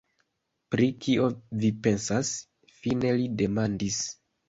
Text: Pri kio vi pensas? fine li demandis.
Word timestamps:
Pri 0.75 0.87
kio 1.03 1.27
vi 1.65 1.71
pensas? 1.85 2.35
fine 2.81 3.15
li 3.23 3.33
demandis. 3.47 4.05